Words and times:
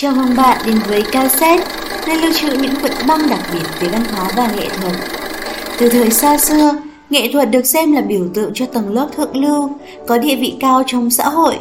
Chào 0.00 0.12
mừng 0.12 0.36
bạn 0.36 0.58
đến 0.66 0.78
với 0.88 1.02
cassette, 1.02 1.66
nơi 2.06 2.16
lưu 2.16 2.32
trữ 2.32 2.52
những 2.52 2.74
vật 2.82 2.92
băng 3.08 3.28
đặc 3.30 3.40
biệt 3.52 3.62
về 3.80 3.88
văn 3.88 4.04
hóa 4.04 4.28
và 4.36 4.50
nghệ 4.56 4.68
thuật. 4.68 4.94
Từ 5.78 5.88
thời 5.88 6.10
xa 6.10 6.38
xưa, 6.38 6.70
nghệ 7.10 7.30
thuật 7.32 7.50
được 7.50 7.66
xem 7.66 7.92
là 7.92 8.00
biểu 8.00 8.28
tượng 8.34 8.50
cho 8.54 8.66
tầng 8.66 8.92
lớp 8.92 9.08
thượng 9.16 9.36
lưu, 9.36 9.70
có 10.06 10.18
địa 10.18 10.36
vị 10.36 10.54
cao 10.60 10.82
trong 10.86 11.10
xã 11.10 11.28
hội. 11.28 11.54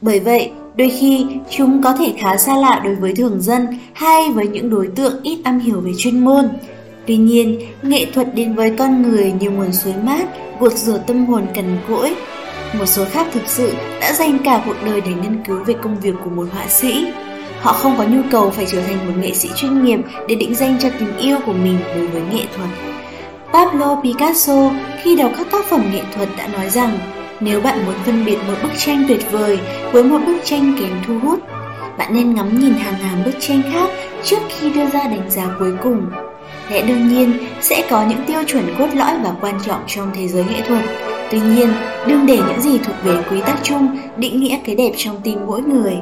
Bởi 0.00 0.20
vậy, 0.20 0.50
đôi 0.76 0.90
khi 0.90 1.26
chúng 1.50 1.82
có 1.82 1.92
thể 1.92 2.14
khá 2.18 2.36
xa 2.36 2.56
lạ 2.56 2.80
đối 2.84 2.94
với 2.94 3.14
thường 3.14 3.40
dân 3.40 3.66
hay 3.92 4.30
với 4.30 4.48
những 4.48 4.70
đối 4.70 4.88
tượng 4.96 5.22
ít 5.22 5.38
am 5.44 5.58
hiểu 5.58 5.80
về 5.80 5.92
chuyên 5.98 6.24
môn. 6.24 6.48
Tuy 7.06 7.16
nhiên, 7.16 7.60
nghệ 7.82 8.06
thuật 8.14 8.34
đến 8.34 8.54
với 8.54 8.72
con 8.78 9.02
người 9.02 9.32
như 9.40 9.50
nguồn 9.50 9.72
suối 9.72 9.94
mát, 10.02 10.24
gột 10.60 10.72
rửa 10.72 10.98
tâm 11.06 11.26
hồn 11.26 11.46
cằn 11.54 11.78
cỗi. 11.88 12.14
Một 12.78 12.86
số 12.86 13.04
khác 13.04 13.26
thực 13.32 13.42
sự 13.46 13.72
đã 14.00 14.12
dành 14.12 14.38
cả 14.44 14.62
cuộc 14.66 14.76
đời 14.84 15.00
để 15.00 15.10
nghiên 15.22 15.44
cứu 15.46 15.64
về 15.66 15.74
công 15.82 16.00
việc 16.00 16.14
của 16.24 16.30
một 16.30 16.46
họa 16.52 16.66
sĩ. 16.68 17.06
Họ 17.64 17.72
không 17.72 17.94
có 17.98 18.04
nhu 18.04 18.20
cầu 18.30 18.50
phải 18.50 18.66
trở 18.66 18.82
thành 18.82 19.06
một 19.06 19.12
nghệ 19.20 19.34
sĩ 19.34 19.48
chuyên 19.56 19.84
nghiệp 19.84 20.00
để 20.28 20.34
định 20.34 20.54
danh 20.54 20.78
cho 20.80 20.88
tình 20.98 21.16
yêu 21.16 21.38
của 21.46 21.52
mình 21.52 21.78
đối 21.96 22.06
với 22.06 22.22
nghệ 22.32 22.42
thuật. 22.56 22.68
Pablo 23.52 24.00
Picasso 24.02 24.70
khi 25.02 25.16
đọc 25.16 25.32
các 25.36 25.46
tác 25.52 25.64
phẩm 25.64 25.90
nghệ 25.92 26.02
thuật 26.14 26.28
đã 26.38 26.46
nói 26.46 26.70
rằng 26.70 26.98
nếu 27.40 27.60
bạn 27.60 27.86
muốn 27.86 27.94
phân 28.04 28.24
biệt 28.24 28.36
một 28.46 28.54
bức 28.62 28.68
tranh 28.78 29.04
tuyệt 29.08 29.32
vời 29.32 29.58
với 29.92 30.04
một 30.04 30.18
bức 30.26 30.36
tranh 30.44 30.76
kém 30.80 30.90
thu 31.06 31.18
hút, 31.18 31.40
bạn 31.98 32.14
nên 32.14 32.34
ngắm 32.34 32.58
nhìn 32.58 32.74
hàng 32.74 32.94
ngàn 33.02 33.24
bức 33.24 33.34
tranh 33.40 33.62
khác 33.72 33.90
trước 34.24 34.38
khi 34.48 34.70
đưa 34.70 34.86
ra 34.86 35.04
đánh 35.04 35.30
giá 35.30 35.46
cuối 35.58 35.72
cùng. 35.82 36.06
Lẽ 36.70 36.82
đương 36.82 37.08
nhiên 37.08 37.32
sẽ 37.60 37.86
có 37.90 38.06
những 38.08 38.24
tiêu 38.26 38.40
chuẩn 38.46 38.74
cốt 38.78 38.88
lõi 38.94 39.14
và 39.22 39.34
quan 39.40 39.58
trọng 39.66 39.80
trong 39.86 40.10
thế 40.14 40.28
giới 40.28 40.44
nghệ 40.44 40.62
thuật. 40.68 40.84
Tuy 41.30 41.40
nhiên, 41.40 41.68
đừng 42.06 42.26
để 42.26 42.36
những 42.36 42.60
gì 42.60 42.78
thuộc 42.78 42.96
về 43.04 43.16
quy 43.30 43.40
tắc 43.40 43.58
chung 43.62 43.98
định 44.16 44.40
nghĩa 44.40 44.58
cái 44.64 44.74
đẹp 44.74 44.92
trong 44.96 45.20
tim 45.24 45.38
mỗi 45.46 45.62
người. 45.62 45.94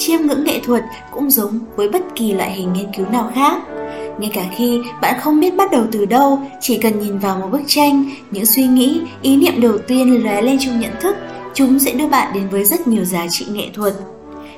Chiêm 0.00 0.20
ngưỡng 0.20 0.44
nghệ 0.44 0.60
thuật 0.64 0.84
cũng 1.10 1.30
giống 1.30 1.58
với 1.76 1.88
bất 1.88 2.02
kỳ 2.14 2.32
loại 2.32 2.50
hình 2.50 2.72
nghiên 2.72 2.92
cứu 2.96 3.06
nào 3.12 3.30
khác. 3.34 3.62
Ngay 4.18 4.30
cả 4.34 4.44
khi 4.56 4.80
bạn 5.02 5.20
không 5.20 5.40
biết 5.40 5.56
bắt 5.56 5.70
đầu 5.70 5.84
từ 5.92 6.06
đâu, 6.06 6.42
chỉ 6.60 6.78
cần 6.78 6.98
nhìn 7.00 7.18
vào 7.18 7.38
một 7.38 7.48
bức 7.52 7.60
tranh, 7.66 8.04
những 8.30 8.46
suy 8.46 8.66
nghĩ, 8.66 9.00
ý 9.22 9.36
niệm 9.36 9.60
đầu 9.60 9.78
tiên 9.78 10.24
lóe 10.24 10.42
lên 10.42 10.56
trong 10.60 10.80
nhận 10.80 10.90
thức, 11.00 11.16
chúng 11.54 11.78
sẽ 11.78 11.92
đưa 11.92 12.08
bạn 12.08 12.32
đến 12.34 12.48
với 12.48 12.64
rất 12.64 12.88
nhiều 12.88 13.04
giá 13.04 13.26
trị 13.30 13.46
nghệ 13.50 13.66
thuật. 13.74 13.94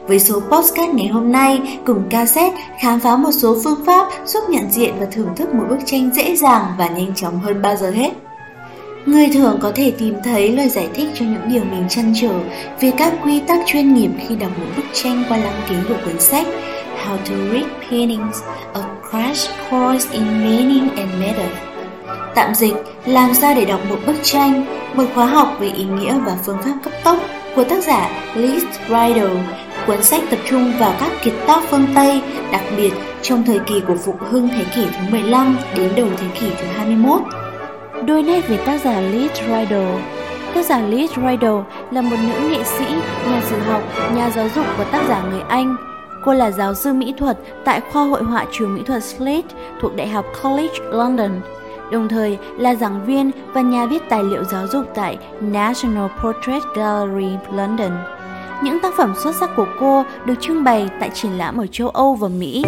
Với 0.07 0.21
số 0.21 0.41
postcard 0.41 0.95
ngày 0.95 1.07
hôm 1.07 1.33
nay, 1.33 1.79
cùng 1.87 2.03
cassette 2.11 2.57
khám 2.81 3.01
phá 3.01 3.17
một 3.17 3.33
số 3.33 3.57
phương 3.65 3.85
pháp 3.87 4.09
giúp 4.27 4.41
nhận 4.49 4.71
diện 4.71 4.95
và 5.01 5.07
thưởng 5.13 5.29
thức 5.37 5.55
một 5.55 5.65
bức 5.69 5.79
tranh 5.87 6.11
dễ 6.15 6.37
dàng 6.37 6.65
và 6.79 6.89
nhanh 6.89 7.15
chóng 7.15 7.41
hơn 7.41 7.63
bao 7.63 7.77
giờ 7.77 7.91
hết. 7.91 8.11
Người 9.07 9.29
thường 9.35 9.59
có 9.61 9.73
thể 9.75 9.93
tìm 9.99 10.15
thấy 10.25 10.53
lời 10.57 10.69
giải 10.69 10.89
thích 10.95 11.09
cho 11.15 11.25
những 11.25 11.49
điều 11.49 11.65
mình 11.65 11.85
chăn 11.89 12.13
trở 12.21 12.33
về 12.81 12.93
các 12.99 13.13
quy 13.25 13.41
tắc 13.41 13.61
chuyên 13.67 13.95
nghiệp 13.95 14.11
khi 14.29 14.37
đọc 14.37 14.51
một 14.59 14.67
bức 14.77 14.85
tranh 14.93 15.25
qua 15.29 15.37
lăng 15.37 15.61
kính 15.69 15.79
của 15.89 15.97
cuốn 16.05 16.21
sách 16.21 16.47
How 17.07 17.17
to 17.17 17.35
Read 17.53 17.65
Paintings, 17.91 18.43
A 18.75 18.81
Crash 19.11 19.51
Course 19.71 20.09
in 20.13 20.23
Meaning 20.23 20.89
and 20.97 21.11
Method. 21.21 21.53
Tạm 22.35 22.55
dịch, 22.55 22.75
làm 23.07 23.35
sao 23.35 23.55
để 23.55 23.65
đọc 23.65 23.81
một 23.89 23.99
bức 24.07 24.17
tranh, 24.23 24.67
một 24.95 25.05
khóa 25.15 25.27
học 25.27 25.57
về 25.61 25.69
ý 25.69 25.85
nghĩa 25.85 26.19
và 26.27 26.37
phương 26.45 26.59
pháp 26.63 26.75
cấp 26.85 26.93
tốc 27.05 27.19
của 27.55 27.65
tác 27.65 27.85
giả 27.85 28.11
Liz 28.35 28.61
Riddle. 28.89 29.43
Cuốn 29.87 30.03
sách 30.03 30.23
tập 30.31 30.39
trung 30.51 30.73
vào 30.79 30.95
các 31.01 31.11
kiệt 31.25 31.35
tác 31.47 31.63
phương 31.71 31.87
Tây, 31.95 32.21
đặc 32.53 32.63
biệt 32.77 32.93
trong 33.23 33.45
thời 33.47 33.59
kỳ 33.59 33.81
của 33.89 33.97
phục 33.97 34.17
hưng 34.21 34.49
thế 34.49 34.65
kỷ 34.75 34.85
thứ 34.85 35.11
15 35.11 35.59
đến 35.77 35.93
đầu 35.97 36.09
thế 36.17 36.27
kỷ 36.41 36.47
thứ 36.51 36.67
21. 36.77 37.23
Đôi 38.07 38.23
nét 38.23 38.49
về 38.49 38.57
tác 38.67 38.81
giả 38.85 39.01
Liz 39.01 39.29
Riddle 39.35 40.03
Tác 40.55 40.65
giả 40.65 40.83
Liz 40.83 41.09
Riddle 41.09 41.63
là 41.91 42.03
một 42.03 42.17
nữ 42.23 42.49
nghệ 42.51 42.65
sĩ, 42.65 42.85
nhà 43.31 43.41
sử 43.45 43.59
học, 43.59 43.83
nhà 44.15 44.31
giáo 44.31 44.49
dục 44.55 44.65
và 44.79 44.85
tác 44.85 45.03
giả 45.09 45.23
người 45.31 45.41
Anh. 45.49 45.77
Cô 46.25 46.33
là 46.33 46.51
giáo 46.51 46.75
sư 46.75 46.93
mỹ 46.93 47.15
thuật 47.19 47.39
tại 47.65 47.81
khoa 47.93 48.05
hội 48.05 48.23
họa 48.23 48.47
trường 48.53 48.75
mỹ 48.75 48.83
thuật 48.87 49.05
Slade 49.05 49.43
thuộc 49.81 49.97
Đại 49.97 50.09
học 50.09 50.25
College 50.43 50.75
London, 50.91 51.31
đồng 51.93 52.09
thời 52.09 52.39
là 52.59 52.75
giảng 52.75 53.07
viên 53.07 53.31
và 53.55 53.61
nhà 53.61 53.87
viết 53.87 54.03
tài 54.09 54.25
liệu 54.25 54.45
giáo 54.45 54.67
dục 54.67 54.85
tại 54.95 55.19
National 55.41 56.07
Portrait 56.23 56.63
Gallery 56.77 57.37
London. 57.55 57.93
Những 58.63 58.81
tác 58.81 58.95
phẩm 58.97 59.15
xuất 59.25 59.35
sắc 59.35 59.51
của 59.57 59.67
cô 59.81 60.05
được 60.25 60.35
trưng 60.41 60.65
bày 60.65 60.89
tại 61.01 61.11
triển 61.15 61.39
lãm 61.39 61.57
ở 61.57 61.67
châu 61.73 61.89
Âu 61.89 62.15
và 62.15 62.29
Mỹ. 62.29 62.65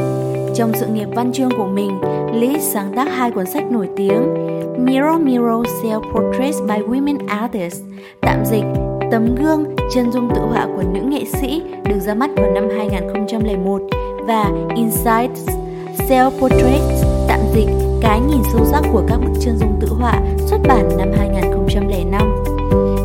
Trong 0.54 0.72
sự 0.74 0.86
nghiệp 0.86 1.08
văn 1.14 1.32
chương 1.32 1.50
của 1.56 1.66
mình, 1.66 2.00
Liz 2.32 2.58
sáng 2.58 2.92
tác 2.96 3.08
hai 3.12 3.30
cuốn 3.30 3.46
sách 3.46 3.64
nổi 3.70 3.88
tiếng 3.96 4.53
Mirror 4.78 5.20
Mirror 5.20 5.66
Self 5.82 6.02
Portraits 6.12 6.60
by 6.60 6.80
Women 6.82 7.28
Artists, 7.28 7.80
tạm 8.20 8.44
dịch 8.44 8.64
Tấm 9.10 9.34
gương 9.34 9.64
chân 9.94 10.12
dung 10.12 10.28
tự 10.34 10.40
họa 10.40 10.66
của 10.76 10.82
nữ 10.92 11.00
nghệ 11.00 11.24
sĩ 11.24 11.62
được 11.84 11.98
ra 12.00 12.14
mắt 12.14 12.30
vào 12.36 12.50
năm 12.50 12.68
2001 12.78 13.82
và 14.26 14.50
Insights 14.76 15.48
Self 16.08 16.30
Portraits, 16.40 17.04
tạm 17.28 17.40
dịch 17.54 17.68
Cái 18.00 18.20
nhìn 18.20 18.42
sâu 18.52 18.64
sắc 18.64 18.82
của 18.92 19.02
các 19.08 19.16
bức 19.16 19.40
chân 19.40 19.58
dung 19.58 19.78
tự 19.80 19.88
họa 19.88 20.20
xuất 20.46 20.58
bản 20.68 20.88
năm 20.98 21.08
2005. 21.18 22.44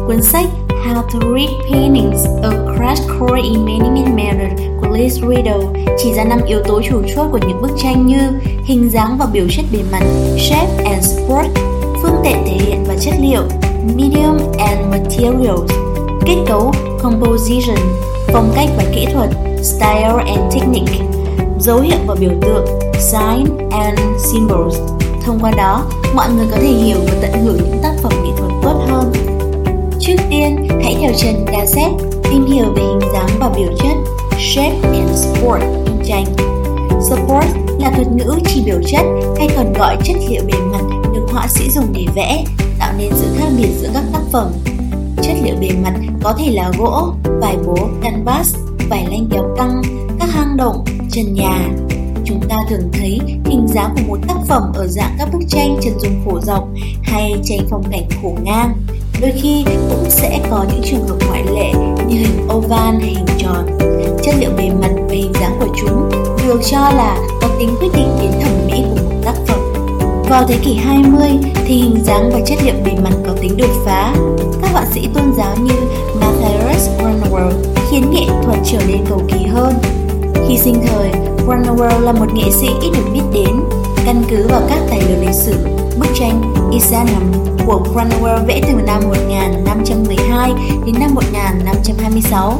Cuốn 0.07 0.21
sách 0.21 0.47
How 0.69 1.01
to 1.01 1.19
Read 1.19 1.49
Paintings, 1.71 2.25
A 2.43 2.49
Crash 2.77 3.07
Course 3.19 3.43
in 3.43 3.65
Many 3.65 3.88
and 4.99 5.13
Liz 5.13 5.29
Riddle 5.29 5.83
chỉ 5.97 6.13
ra 6.13 6.23
năm 6.23 6.39
yếu 6.47 6.59
tố 6.67 6.81
chủ 6.89 7.01
chốt 7.15 7.27
của 7.31 7.39
những 7.47 7.61
bức 7.61 7.71
tranh 7.77 8.05
như 8.05 8.19
hình 8.63 8.89
dáng 8.89 9.17
và 9.19 9.25
biểu 9.25 9.45
chất 9.49 9.65
bề 9.71 9.79
mặt, 9.91 10.03
shape 10.37 10.83
and 10.85 11.05
support, 11.05 11.47
phương 12.01 12.15
tiện 12.23 12.43
thể 12.45 12.57
hiện 12.65 12.83
và 12.87 12.95
chất 12.99 13.13
liệu, 13.19 13.41
medium 13.95 14.37
and 14.57 14.79
materials, 14.91 15.71
kết 16.25 16.35
cấu, 16.47 16.71
composition, 17.03 17.77
phong 18.33 18.51
cách 18.55 18.69
và 18.77 18.83
kỹ 18.95 19.07
thuật, 19.13 19.29
style 19.63 20.23
and 20.27 20.53
technique, 20.55 21.05
dấu 21.59 21.79
hiệu 21.79 21.97
và 22.07 22.15
biểu 22.19 22.31
tượng, 22.41 22.65
sign 22.93 23.57
and 23.71 23.99
symbols. 24.17 24.77
Thông 25.25 25.39
qua 25.41 25.51
đó, 25.51 25.85
mọi 26.15 26.29
người 26.29 26.45
có 26.51 26.57
thể 26.61 26.67
hiểu 26.67 26.97
và 27.05 27.13
tận 27.21 27.45
hưởng 27.45 27.57
những 27.57 27.79
tác 27.83 27.93
phẩm 28.03 28.13
nghệ 28.23 28.31
thuật 28.37 28.51
tốt 28.63 28.85
hơn. 28.89 29.11
Trước 29.99 30.15
tiên, 30.29 30.67
hãy 30.83 30.95
theo 31.01 31.11
chân 31.17 31.45
cassette 31.45 31.97
tìm 32.31 32.45
hiểu 32.45 32.65
về 32.75 32.83
hình 32.83 33.13
dáng 33.13 33.29
và 33.39 33.49
biểu 33.55 33.69
chất 33.79 34.18
shape 34.39 34.81
and 34.83 35.15
support 35.15 35.61
in 35.85 35.99
tranh. 36.05 36.25
Support 37.09 37.45
là 37.79 37.91
thuật 37.95 38.07
ngữ 38.11 38.35
chỉ 38.45 38.63
biểu 38.65 38.81
chất 38.87 39.05
hay 39.37 39.49
còn 39.55 39.73
gọi 39.73 39.97
chất 40.03 40.15
liệu 40.29 40.41
bề 40.45 40.59
mặt 40.71 40.81
được 41.13 41.27
họa 41.31 41.47
sĩ 41.47 41.69
dùng 41.69 41.93
để 41.93 42.05
vẽ, 42.15 42.43
tạo 42.79 42.93
nên 42.97 43.11
sự 43.15 43.27
khác 43.37 43.47
biệt 43.57 43.69
giữa 43.81 43.89
các 43.93 44.03
tác 44.13 44.21
phẩm. 44.31 44.51
Chất 45.21 45.33
liệu 45.43 45.55
bề 45.61 45.69
mặt 45.83 45.93
có 46.23 46.33
thể 46.33 46.51
là 46.51 46.71
gỗ, 46.77 47.13
vải 47.41 47.57
bố, 47.65 47.77
canvas, 48.01 48.55
vải 48.89 49.07
lanh 49.11 49.27
kéo 49.31 49.43
căng, 49.57 49.81
các 50.19 50.29
hang 50.31 50.57
động, 50.57 50.85
trần 51.11 51.33
nhà. 51.33 51.69
Chúng 52.25 52.41
ta 52.49 52.55
thường 52.69 52.89
thấy 52.93 53.19
hình 53.45 53.67
dáng 53.67 53.95
của 53.95 54.03
một 54.07 54.19
tác 54.27 54.37
phẩm 54.47 54.63
ở 54.75 54.87
dạng 54.87 55.15
các 55.19 55.29
bức 55.33 55.39
tranh 55.49 55.77
chân 55.81 55.93
dung 55.99 56.21
khổ 56.25 56.39
dọc 56.39 56.67
hay 57.03 57.33
tranh 57.43 57.59
phong 57.69 57.83
cảnh 57.91 58.07
khổ 58.21 58.35
ngang. 58.43 58.75
Đôi 59.21 59.31
khi 59.41 59.65
cũng 59.89 60.09
sẽ 60.09 60.39
có 60.49 60.65
những 60.69 60.81
trường 60.83 61.07
hợp 61.07 61.17
ngoại 61.27 61.43
lệ 61.43 61.71
như 62.07 62.15
hình 62.17 62.47
oval 62.53 62.95
hay 63.01 63.15
hình 63.15 63.25
tròn 63.37 63.65
được 66.59 66.65
cho 66.71 66.77
là 66.79 67.17
có 67.41 67.47
tính 67.59 67.75
quyết 67.79 67.89
định 67.95 68.17
đến 68.21 68.31
thẩm 68.41 68.67
mỹ 68.67 68.83
của 68.89 68.95
một 68.95 69.21
tác 69.25 69.33
phẩm. 69.47 69.59
Vào 70.29 70.47
thế 70.47 70.55
kỷ 70.63 70.73
20 70.73 71.29
thì 71.65 71.75
hình 71.75 72.03
dáng 72.03 72.29
và 72.33 72.39
chất 72.45 72.57
liệu 72.65 72.73
bề 72.85 72.91
mặt 73.03 73.13
có 73.27 73.33
tính 73.41 73.57
đột 73.57 73.69
phá. 73.85 74.15
Các 74.61 74.71
họa 74.71 74.85
sĩ 74.93 75.07
tôn 75.13 75.33
giáo 75.37 75.55
như 75.61 75.73
Matthias 76.21 76.89
Grunewald 76.99 77.51
khiến 77.89 78.11
nghệ 78.11 78.25
thuật 78.43 78.57
trở 78.65 78.77
nên 78.87 79.05
cầu 79.09 79.21
kỳ 79.27 79.45
hơn. 79.45 79.73
Khi 80.47 80.57
sinh 80.57 80.83
thời, 80.87 81.11
Grunewald 81.47 81.99
là 81.99 82.11
một 82.11 82.33
nghệ 82.33 82.51
sĩ 82.51 82.67
ít 82.81 82.89
được 82.95 83.11
biết 83.13 83.23
đến, 83.33 83.59
căn 84.05 84.23
cứ 84.29 84.47
vào 84.47 84.61
các 84.69 84.79
tài 84.89 85.01
liệu 85.01 85.17
lịch 85.21 85.35
sử, 85.35 85.53
bức 85.99 86.09
tranh 86.15 86.53
Isanam 86.71 87.31
của 87.65 87.83
Cranwell 87.93 88.45
vẽ 88.45 88.61
từ 88.67 88.73
năm 88.87 89.01
1512 89.07 90.51
đến 90.85 90.95
năm 90.99 91.15
1526. 91.15 92.59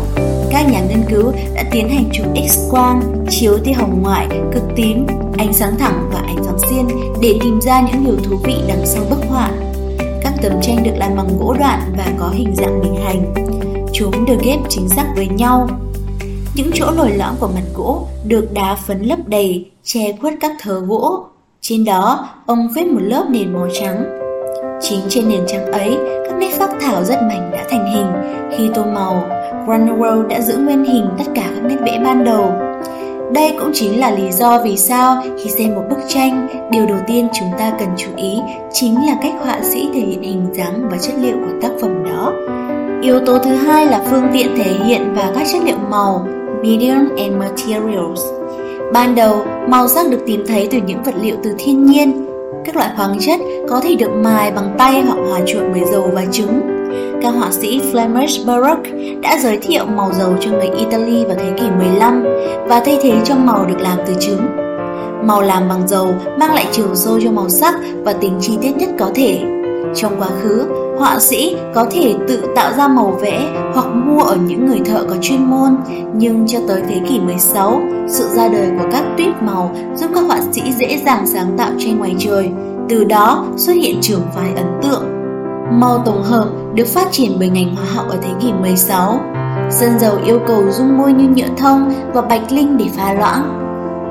Các 0.52 0.72
nhà 0.72 0.82
nghiên 0.82 1.04
cứu 1.10 1.32
đã 1.56 1.64
tiến 1.72 1.90
hành 1.90 2.10
chụp 2.14 2.26
X-quang, 2.36 3.02
chiếu 3.30 3.58
tia 3.58 3.72
hồng 3.72 4.02
ngoại, 4.02 4.28
cực 4.54 4.64
tím, 4.76 5.06
ánh 5.38 5.54
sáng 5.54 5.78
thẳng 5.80 6.10
và 6.14 6.20
ánh 6.20 6.44
sáng 6.46 6.60
xiên 6.70 6.88
để 7.22 7.40
tìm 7.42 7.62
ra 7.62 7.82
những 7.82 8.06
điều 8.06 8.16
thú 8.24 8.36
vị 8.44 8.56
đằng 8.68 8.86
sau 8.86 9.04
bức 9.10 9.20
họa. 9.30 9.52
Các 10.22 10.34
tấm 10.42 10.54
tranh 10.62 10.84
được 10.84 10.94
làm 10.96 11.16
bằng 11.16 11.38
gỗ 11.40 11.56
đoạn 11.60 11.80
và 11.98 12.06
có 12.20 12.30
hình 12.30 12.56
dạng 12.56 12.82
bình 12.82 12.96
hành. 12.96 13.34
Chúng 13.94 14.26
được 14.26 14.38
ghép 14.44 14.60
chính 14.70 14.90
xác 14.90 15.14
với 15.16 15.28
nhau. 15.28 15.70
Những 16.56 16.72
chỗ 16.74 16.92
lồi 16.92 17.12
lõm 17.12 17.36
của 17.40 17.48
mặt 17.48 17.64
gỗ 17.76 18.08
được 18.26 18.54
đá 18.54 18.76
phấn 18.76 19.04
lấp 19.04 19.20
đầy, 19.28 19.72
che 19.84 20.14
khuất 20.22 20.34
các 20.42 20.52
thớ 20.60 20.80
gỗ. 20.80 21.24
Trên 21.62 21.86
đó, 21.86 22.28
ông 22.46 22.68
viết 22.76 22.88
một 22.88 23.00
lớp 23.02 23.26
nền 23.30 23.54
màu 23.54 23.68
trắng. 23.74 24.04
Chính 24.82 25.00
trên 25.10 25.30
nền 25.30 25.42
trắng 25.48 25.66
ấy, 25.66 25.98
các 26.26 26.36
nét 26.40 26.52
phác 26.60 26.70
thảo 26.82 27.04
rất 27.04 27.22
mảnh 27.22 27.52
đã 27.52 27.64
thành 27.70 27.92
hình. 27.94 28.08
Khi 28.58 28.70
tô 28.74 28.84
màu, 28.94 29.24
Grunewald 29.68 30.28
đã 30.28 30.42
giữ 30.42 30.58
nguyên 30.58 30.86
hình 30.86 31.10
tất 31.18 31.24
cả 31.36 31.44
các 31.56 31.64
nét 31.64 31.76
vẽ 31.86 32.02
ban 32.04 32.24
đầu. 32.24 32.52
Đây 33.34 33.56
cũng 33.60 33.72
chính 33.74 34.00
là 34.00 34.12
lý 34.12 34.32
do 34.32 34.62
vì 34.64 34.78
sao 34.78 35.24
khi 35.44 35.50
xem 35.50 35.76
một 35.76 35.84
bức 35.90 36.00
tranh, 36.08 36.48
điều 36.72 36.86
đầu 36.86 36.98
tiên 37.08 37.28
chúng 37.40 37.50
ta 37.58 37.72
cần 37.80 37.90
chú 37.98 38.10
ý 38.16 38.38
chính 38.72 38.96
là 39.08 39.16
cách 39.22 39.34
họa 39.40 39.60
sĩ 39.64 39.90
thể 39.94 40.00
hiện 40.00 40.22
hình 40.22 40.48
dáng 40.54 40.88
và 40.92 40.98
chất 40.98 41.14
liệu 41.20 41.36
của 41.36 41.60
tác 41.62 41.72
phẩm 41.82 42.04
đó. 42.04 42.34
Yếu 43.02 43.20
tố 43.26 43.40
thứ 43.40 43.56
hai 43.56 43.86
là 43.86 44.02
phương 44.10 44.28
tiện 44.34 44.48
thể 44.58 44.72
hiện 44.86 45.14
và 45.16 45.32
các 45.36 45.48
chất 45.52 45.62
liệu 45.66 45.78
màu, 45.90 46.28
medium 46.62 47.10
and 47.18 47.36
materials. 47.36 48.39
Ban 48.94 49.16
đầu, 49.16 49.46
màu 49.68 49.88
sắc 49.88 50.10
được 50.10 50.20
tìm 50.26 50.44
thấy 50.48 50.68
từ 50.72 50.78
những 50.88 51.04
vật 51.04 51.16
liệu 51.22 51.36
từ 51.44 51.54
thiên 51.58 51.86
nhiên. 51.86 52.26
Các 52.66 52.76
loại 52.76 52.90
khoáng 52.96 53.18
chất 53.20 53.40
có 53.70 53.80
thể 53.80 53.96
được 53.96 54.10
mài 54.24 54.52
bằng 54.52 54.76
tay 54.78 55.02
hoặc 55.02 55.18
hòa 55.30 55.40
trộn 55.46 55.72
với 55.72 55.82
dầu 55.92 56.10
và 56.14 56.26
trứng. 56.32 56.62
Các 57.22 57.30
họa 57.30 57.52
sĩ 57.52 57.82
Flemish 57.92 58.46
Baroque 58.46 58.92
đã 59.22 59.38
giới 59.40 59.58
thiệu 59.58 59.86
màu 59.86 60.12
dầu 60.20 60.34
cho 60.40 60.52
người 60.52 60.70
Italy 60.78 61.26
vào 61.26 61.36
thế 61.40 61.52
kỷ 61.58 61.66
15 61.78 62.24
và 62.68 62.82
thay 62.86 63.00
thế 63.02 63.14
cho 63.24 63.36
màu 63.36 63.66
được 63.66 63.80
làm 63.80 63.98
từ 64.08 64.14
trứng. 64.20 64.42
Màu 65.24 65.42
làm 65.42 65.70
bằng 65.70 65.88
dầu 65.88 66.08
mang 66.40 66.54
lại 66.54 66.66
chiều 66.72 66.96
sâu 66.96 67.20
cho 67.24 67.32
màu 67.32 67.50
sắc 67.50 67.76
và 68.04 68.14
tính 68.14 68.38
chi 68.42 68.58
tiết 68.62 68.72
nhất 68.78 68.90
có 69.00 69.12
thể. 69.16 69.40
Trong 69.96 70.20
quá 70.20 70.28
khứ, 70.42 70.66
họa 71.00 71.20
sĩ 71.20 71.56
có 71.76 71.86
thể 71.92 72.16
tự 72.28 72.44
tạo 72.56 72.74
ra 72.78 72.88
màu 72.88 73.18
vẽ 73.22 73.52
hoặc 73.74 73.86
mua 73.86 74.22
ở 74.22 74.36
những 74.36 74.66
người 74.66 74.80
thợ 74.86 75.04
có 75.10 75.16
chuyên 75.22 75.46
môn, 75.50 75.78
nhưng 76.14 76.48
cho 76.48 76.60
tới 76.68 76.82
thế 76.90 77.02
kỷ 77.10 77.20
16, 77.20 77.82
sự 78.08 78.28
ra 78.30 78.48
đời 78.48 78.70
của 78.80 78.86
các 78.92 79.04
tuyết 79.18 79.34
màu 79.42 79.76
giúp 79.96 80.12
các 80.16 80.22
họa 80.22 80.42
sĩ 80.52 80.62
dễ 80.74 80.98
dàng 81.06 81.28
sáng 81.28 81.58
tạo 81.58 81.72
tranh 81.78 82.00
ngoài 82.00 82.16
trời. 82.20 82.50
Từ 82.90 83.04
đó 83.04 83.46
xuất 83.58 83.74
hiện 83.74 83.98
trường 84.02 84.22
phái 84.36 84.54
ấn 84.56 84.66
tượng. 84.84 85.04
Màu 85.72 86.04
tổng 86.06 86.24
hợp 86.24 86.46
được 86.74 86.88
phát 86.88 87.08
triển 87.12 87.36
bởi 87.40 87.50
ngành 87.50 87.76
hóa 87.76 87.86
học 87.96 88.06
ở 88.10 88.18
thế 88.22 88.30
kỷ 88.42 88.54
16. 88.54 89.20
Sơn 89.70 90.00
dầu 90.00 90.18
yêu 90.26 90.40
cầu 90.48 90.72
dung 90.72 90.98
môi 90.98 91.14
như 91.14 91.28
nhựa 91.28 91.56
thông 91.58 91.94
và 92.14 92.22
bạch 92.22 92.52
linh 92.52 92.78
để 92.78 92.86
pha 92.96 93.14
loãng. 93.14 93.56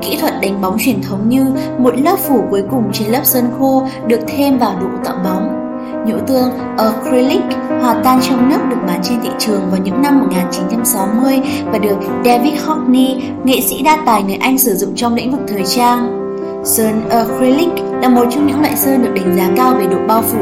Kỹ 0.01 0.17
thuật 0.21 0.33
đánh 0.41 0.61
bóng 0.61 0.77
truyền 0.79 1.01
thống 1.01 1.29
như 1.29 1.45
một 1.77 1.93
lớp 2.03 2.15
phủ 2.19 2.43
cuối 2.51 2.63
cùng 2.71 2.83
trên 2.93 3.11
lớp 3.11 3.21
sơn 3.23 3.45
khô 3.59 3.87
được 4.07 4.19
thêm 4.27 4.57
vào 4.57 4.73
độ 4.81 4.87
tạo 5.05 5.15
bóng 5.23 5.58
Nhũ 6.05 6.15
tương 6.27 6.49
acrylic 6.77 7.41
hòa 7.81 8.01
tan 8.03 8.19
trong 8.21 8.49
nước 8.49 8.59
được 8.69 8.77
bán 8.87 8.99
trên 9.03 9.19
thị 9.23 9.29
trường 9.39 9.61
vào 9.71 9.79
những 9.83 10.01
năm 10.01 10.19
1960 10.19 11.41
và 11.65 11.77
được 11.77 11.97
David 12.25 12.53
Hockney, 12.65 13.23
nghệ 13.43 13.61
sĩ 13.61 13.81
đa 13.81 13.97
tài 14.05 14.23
người 14.23 14.35
Anh 14.35 14.57
sử 14.57 14.75
dụng 14.75 14.95
trong 14.95 15.15
lĩnh 15.15 15.31
vực 15.31 15.41
thời 15.47 15.63
trang. 15.63 16.15
Sơn 16.63 17.09
acrylic 17.09 17.69
là 18.01 18.09
một 18.09 18.25
trong 18.31 18.47
những 18.47 18.61
loại 18.61 18.75
sơn 18.75 19.03
được 19.03 19.11
đánh 19.15 19.37
giá 19.37 19.49
cao 19.57 19.73
về 19.79 19.85
độ 19.85 19.97
bao 20.07 20.21
phủ, 20.21 20.39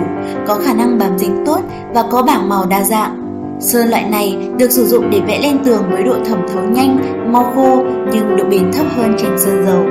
có 0.48 0.56
khả 0.56 0.74
năng 0.74 0.98
bám 0.98 1.18
dính 1.18 1.45
tốt 1.45 1.59
và 1.94 2.04
có 2.12 2.21
bảng 2.21 2.50
màu 2.50 2.65
đa 2.65 2.83
dạng. 2.83 3.24
Sơn 3.59 3.89
loại 3.89 4.04
này 4.09 4.38
được 4.57 4.71
sử 4.71 4.86
dụng 4.86 5.09
để 5.09 5.21
vẽ 5.27 5.39
lên 5.42 5.57
tường 5.65 5.83
với 5.92 6.04
độ 6.04 6.15
thẩm 6.25 6.39
thấu 6.54 6.63
nhanh, 6.63 6.98
mau 7.33 7.51
khô 7.56 7.83
nhưng 8.13 8.38
độ 8.38 8.44
bền 8.50 8.71
thấp 8.74 8.86
hơn 8.95 9.15
trên 9.19 9.31
sơn 9.38 9.65
dầu. 9.65 9.86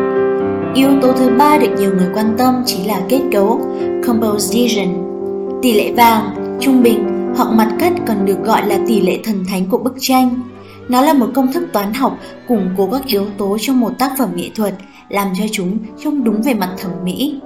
Yếu 0.74 1.00
tố 1.02 1.12
thứ 1.12 1.30
ba 1.38 1.58
được 1.58 1.70
nhiều 1.78 1.90
người 1.96 2.08
quan 2.14 2.34
tâm 2.38 2.62
chính 2.66 2.86
là 2.86 3.00
kết 3.08 3.20
cấu, 3.32 3.60
composition. 4.06 5.05
Tỷ 5.66 5.72
lệ 5.72 5.92
vàng, 5.92 6.34
trung 6.60 6.82
bình 6.82 7.32
hoặc 7.36 7.48
mặt 7.52 7.76
cắt 7.78 7.92
còn 8.06 8.26
được 8.26 8.44
gọi 8.44 8.66
là 8.66 8.78
tỷ 8.86 9.00
lệ 9.00 9.18
thần 9.24 9.44
thánh 9.48 9.66
của 9.70 9.78
bức 9.78 9.94
tranh. 10.00 10.42
Nó 10.88 11.02
là 11.02 11.12
một 11.12 11.26
công 11.34 11.52
thức 11.52 11.68
toán 11.72 11.94
học 11.94 12.18
củng 12.48 12.68
cố 12.76 12.88
các 12.92 13.06
yếu 13.06 13.26
tố 13.38 13.56
trong 13.60 13.80
một 13.80 13.98
tác 13.98 14.12
phẩm 14.18 14.28
nghệ 14.34 14.50
thuật, 14.56 14.74
làm 15.08 15.28
cho 15.38 15.44
chúng 15.52 15.78
trông 16.04 16.24
đúng 16.24 16.42
về 16.42 16.54
mặt 16.54 16.74
thẩm 16.78 16.90
mỹ. 17.04 17.40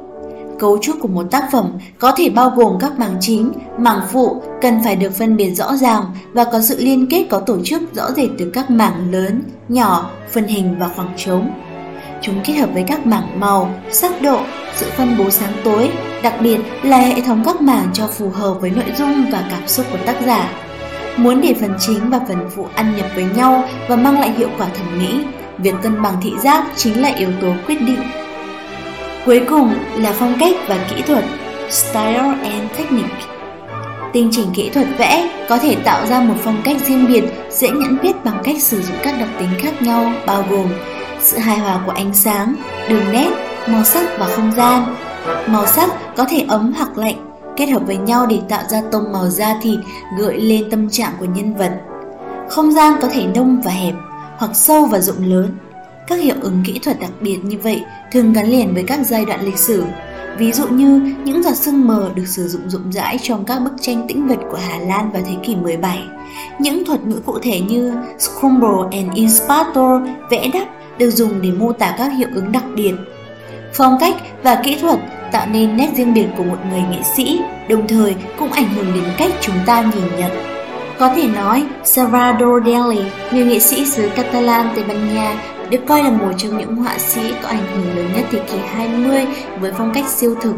Cấu 0.58 0.78
trúc 0.82 0.96
của 1.00 1.08
một 1.08 1.25
tác 1.31 1.44
phẩm 1.52 1.72
có 1.99 2.12
thể 2.17 2.31
bao 2.31 2.50
gồm 2.56 2.72
các 2.81 2.99
mảng 2.99 3.17
chính, 3.20 3.52
mảng 3.78 4.00
phụ 4.12 4.43
cần 4.61 4.75
phải 4.84 4.96
được 4.96 5.12
phân 5.12 5.37
biệt 5.37 5.55
rõ 5.55 5.76
ràng 5.76 6.05
và 6.32 6.44
có 6.44 6.61
sự 6.61 6.76
liên 6.78 7.06
kết 7.11 7.26
có 7.31 7.40
tổ 7.40 7.58
chức 7.64 7.94
rõ 7.94 8.11
rệt 8.17 8.28
từ 8.38 8.50
các 8.55 8.70
mảng 8.70 9.11
lớn, 9.12 9.43
nhỏ, 9.69 10.11
phân 10.32 10.44
hình 10.44 10.76
và 10.78 10.90
khoảng 10.96 11.12
trống. 11.17 11.50
Chúng 12.22 12.40
kết 12.44 12.52
hợp 12.52 12.69
với 12.72 12.84
các 12.87 13.06
mảng 13.06 13.40
màu, 13.40 13.75
sắc 13.90 14.22
độ, 14.22 14.40
sự 14.76 14.87
phân 14.96 15.14
bố 15.19 15.31
sáng 15.31 15.52
tối, 15.64 15.90
đặc 16.22 16.34
biệt 16.40 16.58
là 16.82 16.99
hệ 16.99 17.20
thống 17.20 17.43
các 17.44 17.61
mảng 17.61 17.90
cho 17.94 18.06
phù 18.06 18.31
hợp 18.31 18.55
với 18.61 18.70
nội 18.70 18.93
dung 18.99 19.25
và 19.32 19.44
cảm 19.50 19.69
xúc 19.69 19.87
của 19.93 19.99
tác 20.06 20.17
giả. 20.26 20.50
Muốn 21.17 21.40
để 21.40 21.55
phần 21.61 21.75
chính 21.78 22.11
và 22.11 22.20
phần 22.28 22.50
phụ 22.56 22.67
ăn 22.75 22.96
nhập 22.96 23.06
với 23.14 23.25
nhau 23.37 23.64
và 23.88 23.96
mang 23.96 24.20
lại 24.20 24.32
hiệu 24.38 24.49
quả 24.58 24.67
thẩm 24.78 24.99
mỹ, 24.99 25.25
việc 25.58 25.75
cân 25.82 26.02
bằng 26.02 26.14
thị 26.22 26.32
giác 26.43 26.64
chính 26.76 27.02
là 27.02 27.08
yếu 27.08 27.31
tố 27.40 27.52
quyết 27.67 27.81
định. 27.81 28.02
Cuối 29.26 29.40
cùng 29.49 29.75
là 29.96 30.12
phong 30.12 30.37
cách 30.40 30.56
và 30.69 30.78
kỹ 30.90 31.02
thuật, 31.02 31.25
style 31.69 32.34
and 32.43 32.70
technique. 32.78 33.20
Tinh 34.12 34.28
chỉnh 34.32 34.46
kỹ 34.55 34.70
thuật 34.70 34.87
vẽ 34.99 35.31
có 35.49 35.58
thể 35.58 35.76
tạo 35.84 36.06
ra 36.06 36.20
một 36.20 36.34
phong 36.38 36.62
cách 36.64 36.76
riêng 36.87 37.06
biệt, 37.08 37.25
dễ 37.50 37.69
nhận 37.69 37.96
biết 38.02 38.25
bằng 38.25 38.43
cách 38.44 38.62
sử 38.62 38.82
dụng 38.82 38.96
các 39.02 39.14
đặc 39.20 39.28
tính 39.38 39.50
khác 39.58 39.82
nhau 39.82 40.12
bao 40.26 40.44
gồm 40.50 40.67
sự 41.22 41.38
hài 41.38 41.58
hòa 41.58 41.82
của 41.87 41.93
ánh 41.93 42.14
sáng, 42.14 42.55
đường 42.88 43.12
nét, 43.12 43.31
màu 43.67 43.84
sắc 43.84 44.19
và 44.19 44.26
không 44.26 44.52
gian. 44.56 44.94
Màu 45.46 45.67
sắc 45.67 45.90
có 46.17 46.25
thể 46.31 46.44
ấm 46.49 46.72
hoặc 46.76 46.99
lạnh, 46.99 47.26
kết 47.56 47.67
hợp 47.67 47.82
với 47.87 47.96
nhau 47.96 48.26
để 48.26 48.38
tạo 48.49 48.62
ra 48.69 48.82
tông 48.93 49.12
màu 49.12 49.28
da 49.28 49.56
thịt 49.62 49.78
gợi 50.19 50.40
lên 50.40 50.70
tâm 50.70 50.90
trạng 50.90 51.12
của 51.19 51.25
nhân 51.25 51.55
vật. 51.55 51.72
Không 52.50 52.72
gian 52.72 52.94
có 53.02 53.08
thể 53.08 53.26
nông 53.34 53.61
và 53.64 53.70
hẹp, 53.70 53.94
hoặc 54.38 54.50
sâu 54.55 54.84
và 54.84 54.99
rộng 54.99 55.25
lớn. 55.25 55.58
Các 56.06 56.20
hiệu 56.20 56.37
ứng 56.40 56.62
kỹ 56.67 56.78
thuật 56.82 57.00
đặc 57.00 57.11
biệt 57.20 57.38
như 57.43 57.58
vậy 57.62 57.82
thường 58.12 58.32
gắn 58.32 58.50
liền 58.50 58.75
với 58.75 58.82
các 58.87 59.00
giai 59.06 59.25
đoạn 59.25 59.44
lịch 59.44 59.58
sử. 59.58 59.84
Ví 60.38 60.52
dụ 60.52 60.69
như 60.69 61.14
những 61.25 61.43
giọt 61.43 61.55
sương 61.55 61.87
mờ 61.87 62.11
được 62.14 62.26
sử 62.26 62.49
dụng 62.49 62.70
rộng 62.70 62.93
rãi 62.93 63.19
trong 63.22 63.44
các 63.44 63.58
bức 63.58 63.72
tranh 63.81 64.06
tĩnh 64.08 64.28
vật 64.28 64.38
của 64.50 64.58
Hà 64.69 64.78
Lan 64.78 65.12
vào 65.12 65.22
thế 65.26 65.37
kỷ 65.43 65.56
17. 65.56 65.99
Những 66.58 66.84
thuật 66.84 67.06
ngữ 67.06 67.20
cụ 67.26 67.38
thể 67.43 67.61
như 67.61 67.94
Scumble 68.19 68.99
and 68.99 69.14
Inspator, 69.14 70.02
vẽ 70.31 70.50
đắp 70.52 70.69
được 70.98 71.10
dùng 71.10 71.42
để 71.42 71.50
mô 71.50 71.72
tả 71.72 71.94
các 71.98 72.12
hiệu 72.19 72.28
ứng 72.34 72.52
đặc 72.52 72.64
biệt. 72.75 72.92
Phong 73.75 73.96
cách 74.00 74.14
và 74.42 74.60
kỹ 74.64 74.78
thuật 74.81 74.98
tạo 75.32 75.46
nên 75.52 75.76
nét 75.76 75.88
riêng 75.96 76.14
biệt 76.14 76.26
của 76.37 76.44
một 76.44 76.58
người 76.70 76.82
nghệ 76.90 76.98
sĩ, 77.16 77.40
đồng 77.69 77.88
thời 77.88 78.14
cũng 78.38 78.52
ảnh 78.52 78.69
hưởng 78.69 78.94
đến 78.94 79.04
cách 79.19 79.31
chúng 79.40 79.56
ta 79.66 79.82
nhìn 79.82 80.04
nhận. 80.19 80.31
Có 80.98 81.08
thể 81.16 81.28
nói, 81.28 81.66
Salvador 81.84 82.66
Dali, 82.66 83.00
người 83.32 83.44
nghệ 83.44 83.58
sĩ 83.58 83.87
xứ 83.87 84.10
Catalan 84.16 84.69
Tây 84.75 84.84
Ban 84.88 85.14
Nha, 85.14 85.34
được 85.70 85.78
coi 85.87 86.02
là 86.02 86.10
một 86.10 86.32
trong 86.38 86.58
những 86.58 86.76
họa 86.76 86.98
sĩ 86.98 87.20
có 87.43 87.48
ảnh 87.48 87.66
hưởng 87.75 87.96
lớn 87.96 88.06
nhất 88.16 88.25
thế 88.31 88.38
kỷ 88.52 88.58
20 88.75 89.26
với 89.60 89.72
phong 89.78 89.93
cách 89.94 90.08
siêu 90.08 90.34
thực. 90.40 90.54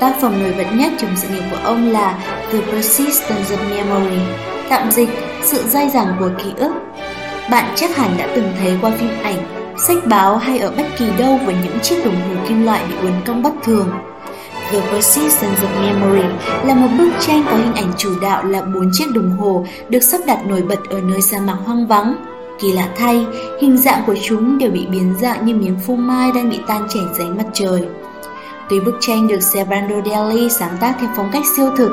Tác 0.00 0.20
phẩm 0.20 0.42
nổi 0.42 0.54
bật 0.58 0.66
nhất 0.74 0.92
trong 0.98 1.10
sự 1.16 1.28
nghiệp 1.28 1.42
của 1.50 1.58
ông 1.64 1.90
là 1.90 2.18
The 2.52 2.58
Persistence 2.72 3.56
of 3.56 3.70
Memory, 3.70 4.20
tạm 4.68 4.90
dịch 4.90 5.08
sự 5.42 5.62
dai 5.68 5.90
dẳng 5.90 6.16
của 6.18 6.30
ký 6.38 6.50
ức. 6.56 6.72
Bạn 7.50 7.72
chắc 7.76 7.96
hẳn 7.96 8.14
đã 8.18 8.28
từng 8.36 8.52
thấy 8.58 8.78
qua 8.80 8.90
phim 8.98 9.10
ảnh 9.22 9.58
sách 9.86 10.06
báo 10.06 10.36
hay 10.36 10.58
ở 10.58 10.72
bất 10.76 10.86
kỳ 10.98 11.06
đâu 11.18 11.40
với 11.46 11.54
những 11.64 11.80
chiếc 11.80 12.04
đồng 12.04 12.14
hồ 12.14 12.48
kim 12.48 12.64
loại 12.64 12.82
bị 12.88 12.94
uốn 13.02 13.12
cong 13.26 13.42
bất 13.42 13.52
thường. 13.64 13.88
The 14.70 14.80
Persistence 14.80 15.62
of 15.62 15.82
Memory 15.82 16.28
là 16.64 16.74
một 16.74 16.88
bức 16.98 17.10
tranh 17.20 17.44
có 17.50 17.56
hình 17.56 17.74
ảnh 17.74 17.92
chủ 17.96 18.10
đạo 18.22 18.44
là 18.44 18.62
bốn 18.62 18.90
chiếc 18.92 19.04
đồng 19.14 19.30
hồ 19.30 19.66
được 19.88 20.00
sắp 20.00 20.20
đặt 20.26 20.46
nổi 20.46 20.62
bật 20.62 20.78
ở 20.90 21.00
nơi 21.00 21.20
sa 21.20 21.38
mạc 21.40 21.56
hoang 21.64 21.86
vắng. 21.86 22.16
Kỳ 22.60 22.72
lạ 22.72 22.88
thay, 22.96 23.26
hình 23.60 23.78
dạng 23.78 24.02
của 24.06 24.14
chúng 24.24 24.58
đều 24.58 24.70
bị 24.70 24.86
biến 24.86 25.14
dạng 25.20 25.46
như 25.46 25.54
miếng 25.54 25.76
phô 25.86 25.94
mai 25.94 26.32
đang 26.32 26.50
bị 26.50 26.58
tan 26.66 26.86
chảy 26.88 27.02
dưới 27.18 27.26
mặt 27.26 27.46
trời. 27.52 27.82
Tuy 28.68 28.80
bức 28.80 28.94
tranh 29.00 29.28
được 29.28 29.40
Salvador 29.40 30.06
Dali 30.10 30.50
sáng 30.50 30.76
tác 30.80 30.94
theo 31.00 31.10
phong 31.16 31.30
cách 31.32 31.42
siêu 31.56 31.70
thực, 31.76 31.90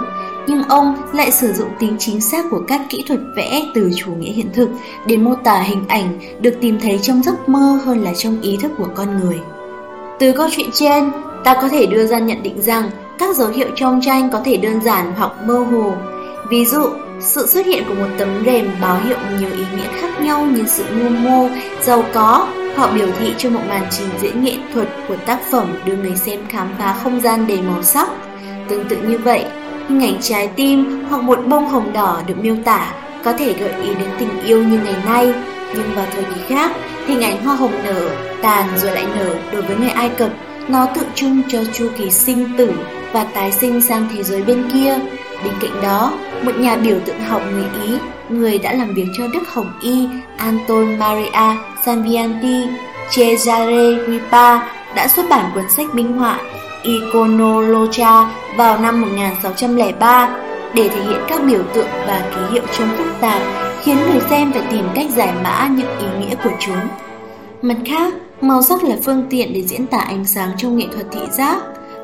nhưng 0.48 0.64
ông 0.64 0.96
lại 1.14 1.32
sử 1.32 1.54
dụng 1.54 1.70
tính 1.80 1.96
chính 2.00 2.22
xác 2.22 2.46
của 2.52 2.62
các 2.68 2.82
kỹ 2.90 3.04
thuật 3.08 3.20
vẽ 3.36 3.62
từ 3.74 3.92
chủ 3.96 4.12
nghĩa 4.12 4.32
hiện 4.32 4.50
thực 4.54 4.70
để 5.08 5.18
mô 5.18 5.36
tả 5.36 5.60
hình 5.60 5.84
ảnh 5.88 6.20
được 6.42 6.54
tìm 6.62 6.80
thấy 6.80 7.00
trong 7.02 7.24
giấc 7.24 7.50
mơ 7.50 7.80
hơn 7.86 8.04
là 8.04 8.14
trong 8.14 8.42
ý 8.42 8.58
thức 8.62 8.72
của 8.78 8.88
con 8.96 9.20
người. 9.20 9.40
Từ 10.20 10.32
câu 10.32 10.48
chuyện 10.52 10.70
trên, 10.74 11.12
ta 11.44 11.58
có 11.62 11.70
thể 11.70 11.86
đưa 11.86 12.08
ra 12.08 12.20
nhận 12.20 12.44
định 12.44 12.62
rằng 12.62 12.90
các 13.20 13.36
dấu 13.36 13.48
hiệu 13.48 13.68
trong 13.76 14.02
tranh 14.02 14.30
có 14.32 14.42
thể 14.46 14.58
đơn 14.58 14.82
giản 14.82 15.14
hoặc 15.18 15.32
mơ 15.46 15.58
hồ. 15.58 15.94
Ví 16.50 16.66
dụ, 16.66 16.84
sự 17.20 17.48
xuất 17.48 17.66
hiện 17.66 17.84
của 17.88 17.96
một 17.96 18.08
tấm 18.18 18.44
rèm 18.46 18.68
báo 18.82 19.00
hiệu 19.08 19.18
nhiều 19.40 19.50
ý 19.50 19.64
nghĩa 19.76 20.02
khác 20.02 20.22
nhau 20.22 20.46
như 20.46 20.64
sự 20.68 20.84
mưu 20.92 21.10
mô, 21.10 21.50
giàu 21.82 22.04
có 22.14 22.48
hoặc 22.76 22.92
biểu 22.96 23.08
thị 23.20 23.34
cho 23.38 23.50
một 23.50 23.60
màn 23.70 23.88
trình 23.92 24.10
diễn 24.22 24.44
nghệ 24.44 24.58
thuật 24.74 24.88
của 25.08 25.16
tác 25.26 25.40
phẩm 25.52 25.68
đưa 25.86 25.96
người 25.96 26.16
xem 26.16 26.40
khám 26.50 26.68
phá 26.80 27.00
không 27.04 27.22
gian 27.22 27.48
đầy 27.48 27.62
màu 27.62 27.84
sắc. 27.84 28.10
Tương 28.70 28.88
tự 28.88 28.98
như 28.98 29.18
vậy, 29.18 29.46
Hình 29.90 30.02
ảnh 30.02 30.18
trái 30.22 30.50
tim 30.56 31.04
hoặc 31.10 31.24
một 31.24 31.40
bông 31.48 31.68
hồng 31.68 31.94
đỏ 31.94 32.22
được 32.28 32.36
miêu 32.42 32.56
tả 32.66 32.94
có 33.24 33.34
thể 33.34 33.54
gợi 33.54 33.74
ý 33.82 33.88
đến 33.88 34.10
tình 34.20 34.42
yêu 34.46 34.64
như 34.64 34.80
ngày 34.84 34.96
nay, 35.06 35.34
nhưng 35.76 35.96
vào 35.96 36.06
thời 36.14 36.24
kỳ 36.24 36.42
khác, 36.48 36.72
hình 37.08 37.22
ảnh 37.22 37.46
hoa 37.46 37.56
hồng 37.56 37.84
nở, 37.84 38.10
tàn 38.42 38.70
rồi 38.78 38.92
lại 38.92 39.06
nở 39.16 39.36
đối 39.52 39.62
với 39.62 39.76
người 39.78 39.90
Ai 39.90 40.10
Cập, 40.10 40.30
nó 40.68 40.86
tượng 40.86 41.12
trưng 41.16 41.42
cho 41.48 41.60
chu 41.74 41.88
kỳ 41.98 42.10
sinh 42.10 42.58
tử 42.58 42.72
và 43.14 43.24
tái 43.24 43.52
sinh 43.52 43.82
sang 43.82 44.08
thế 44.14 44.24
giới 44.24 44.44
bên 44.44 44.70
kia. 44.74 45.00
Bên 45.44 45.54
cạnh 45.62 45.82
đó, 45.82 46.14
một 46.44 46.58
nhà 46.58 46.76
biểu 46.76 47.00
tượng 47.06 47.20
học 47.20 47.42
người 47.52 47.66
Ý, 47.88 47.94
người 48.30 48.58
đã 48.58 48.74
làm 48.74 48.94
việc 48.94 49.08
cho 49.18 49.28
Đức 49.34 49.54
Hồng 49.54 49.72
Y, 49.82 50.08
Anton 50.38 51.00
Maria 51.00 51.58
Sanvianti, 51.86 52.68
Cesare 53.16 53.98
Ripa 54.08 54.60
đã 54.96 55.08
xuất 55.08 55.30
bản 55.30 55.52
cuốn 55.54 55.70
sách 55.70 55.96
minh 55.96 56.14
họa 56.14 56.40
Iconolocha 56.86 58.32
vào 58.58 58.80
năm 58.80 59.02
1603 59.02 60.30
để 60.74 60.90
thể 60.90 61.02
hiện 61.02 61.20
các 61.28 61.42
biểu 61.48 61.64
tượng 61.74 61.88
và 62.08 62.32
ký 62.36 62.54
hiệu 62.54 62.64
trông 62.78 62.90
phức 62.98 63.08
tạp, 63.22 63.42
khiến 63.82 63.98
người 63.98 64.22
xem 64.30 64.52
phải 64.54 64.64
tìm 64.72 64.86
cách 64.96 65.10
giải 65.16 65.34
mã 65.44 65.70
những 65.78 66.00
ý 66.00 66.06
nghĩa 66.20 66.36
của 66.44 66.52
chúng. 66.60 66.78
Mặt 67.62 67.78
khác, 67.86 68.14
màu 68.42 68.62
sắc 68.62 68.84
là 68.84 68.96
phương 69.04 69.24
tiện 69.30 69.54
để 69.54 69.62
diễn 69.62 69.88
tả 69.88 69.98
ánh 69.98 70.26
sáng 70.26 70.52
trong 70.58 70.78
nghệ 70.78 70.86
thuật 70.94 71.06
thị 71.12 71.22
giác. 71.32 71.58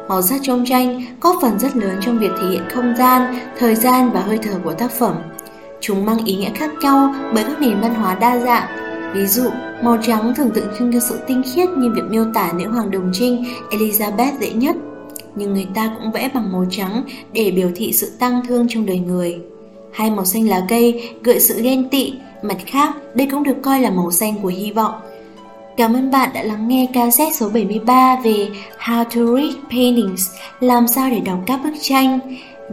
Màu 0.09 0.21
sắc 0.21 0.39
trong 0.43 0.65
tranh 0.65 1.01
có 1.19 1.35
phần 1.41 1.59
rất 1.59 1.75
lớn 1.75 1.97
trong 2.01 2.19
việc 2.19 2.31
thể 2.41 2.47
hiện 2.47 2.63
không 2.73 2.93
gian, 2.97 3.35
thời 3.59 3.75
gian 3.75 4.11
và 4.11 4.21
hơi 4.21 4.39
thở 4.43 4.53
của 4.63 4.73
tác 4.73 4.91
phẩm. 4.91 5.15
Chúng 5.81 6.05
mang 6.05 6.25
ý 6.25 6.35
nghĩa 6.35 6.51
khác 6.55 6.71
nhau 6.81 7.15
bởi 7.33 7.43
các 7.43 7.61
nền 7.61 7.81
văn 7.81 7.95
hóa 7.95 8.15
đa 8.15 8.37
dạng. 8.37 8.80
Ví 9.13 9.25
dụ, 9.25 9.49
màu 9.83 9.97
trắng 10.01 10.33
thường 10.35 10.51
tượng 10.53 10.67
trưng 10.79 10.93
cho 10.93 10.99
sự 10.99 11.19
tinh 11.27 11.41
khiết 11.53 11.69
như 11.69 11.89
việc 11.95 12.01
miêu 12.09 12.25
tả 12.33 12.53
nữ 12.57 12.67
hoàng 12.69 12.91
đồng 12.91 13.11
trinh 13.13 13.45
Elizabeth 13.69 14.39
dễ 14.39 14.53
nhất. 14.53 14.75
Nhưng 15.35 15.53
người 15.53 15.67
ta 15.75 15.95
cũng 15.99 16.11
vẽ 16.11 16.29
bằng 16.33 16.51
màu 16.51 16.65
trắng 16.69 17.03
để 17.33 17.51
biểu 17.51 17.69
thị 17.75 17.93
sự 17.93 18.11
tăng 18.19 18.41
thương 18.47 18.67
trong 18.69 18.85
đời 18.85 18.99
người. 18.99 19.39
Hai 19.93 20.11
màu 20.11 20.25
xanh 20.25 20.49
lá 20.49 20.65
cây 20.69 21.09
gợi 21.23 21.39
sự 21.39 21.61
ghen 21.61 21.89
tị, 21.89 22.13
mặt 22.43 22.57
khác 22.65 22.95
đây 23.15 23.27
cũng 23.31 23.43
được 23.43 23.61
coi 23.63 23.79
là 23.79 23.89
màu 23.89 24.11
xanh 24.11 24.33
của 24.41 24.47
hy 24.47 24.71
vọng. 24.71 24.93
Cảm 25.77 25.93
ơn 25.93 26.11
bạn 26.11 26.29
đã 26.33 26.43
lắng 26.43 26.67
nghe 26.67 26.87
cassette 26.93 27.33
số 27.33 27.49
73 27.49 28.15
về 28.23 28.49
How 28.79 29.03
to 29.03 29.35
Read 29.35 29.55
Paintings, 29.69 30.29
làm 30.59 30.87
sao 30.87 31.09
để 31.09 31.19
đọc 31.19 31.39
các 31.45 31.59
bức 31.63 31.73
tranh. 31.81 32.19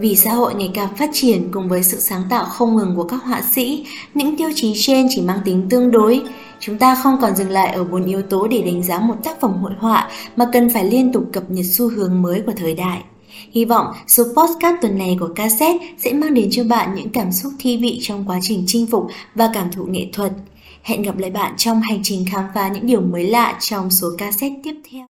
Vì 0.00 0.16
xã 0.16 0.32
hội 0.32 0.54
ngày 0.54 0.70
càng 0.74 0.96
phát 0.96 1.10
triển 1.12 1.48
cùng 1.52 1.68
với 1.68 1.82
sự 1.82 2.00
sáng 2.00 2.22
tạo 2.30 2.44
không 2.44 2.76
ngừng 2.76 2.96
của 2.96 3.04
các 3.04 3.24
họa 3.24 3.42
sĩ, 3.52 3.86
những 4.14 4.36
tiêu 4.36 4.50
chí 4.54 4.72
trên 4.76 5.06
chỉ 5.10 5.22
mang 5.22 5.38
tính 5.44 5.66
tương 5.70 5.90
đối. 5.90 6.22
Chúng 6.60 6.78
ta 6.78 6.94
không 6.94 7.18
còn 7.20 7.36
dừng 7.36 7.50
lại 7.50 7.72
ở 7.72 7.84
bốn 7.84 8.04
yếu 8.04 8.22
tố 8.22 8.46
để 8.46 8.62
đánh 8.62 8.82
giá 8.82 8.98
một 8.98 9.14
tác 9.24 9.40
phẩm 9.40 9.52
hội 9.62 9.72
họa 9.78 10.10
mà 10.36 10.46
cần 10.52 10.68
phải 10.68 10.84
liên 10.84 11.12
tục 11.12 11.24
cập 11.32 11.50
nhật 11.50 11.64
xu 11.68 11.88
hướng 11.88 12.22
mới 12.22 12.42
của 12.46 12.52
thời 12.56 12.74
đại. 12.74 13.02
Hy 13.50 13.64
vọng 13.64 13.86
số 14.06 14.24
podcast 14.24 14.76
tuần 14.82 14.98
này 14.98 15.16
của 15.20 15.28
cassette 15.34 15.86
sẽ 15.98 16.12
mang 16.12 16.34
đến 16.34 16.48
cho 16.50 16.64
bạn 16.64 16.94
những 16.94 17.10
cảm 17.10 17.32
xúc 17.32 17.52
thi 17.58 17.76
vị 17.76 17.98
trong 18.02 18.24
quá 18.26 18.38
trình 18.42 18.64
chinh 18.66 18.86
phục 18.86 19.06
và 19.34 19.50
cảm 19.54 19.72
thụ 19.72 19.84
nghệ 19.84 20.06
thuật. 20.12 20.32
Hẹn 20.82 21.02
gặp 21.02 21.18
lại 21.18 21.30
bạn 21.30 21.54
trong 21.56 21.80
hành 21.80 22.00
trình 22.02 22.24
khám 22.32 22.44
phá 22.54 22.68
những 22.68 22.86
điều 22.86 23.00
mới 23.00 23.26
lạ 23.26 23.58
trong 23.60 23.90
số 23.90 24.08
cassette 24.18 24.60
tiếp 24.64 24.74
theo. 24.90 25.06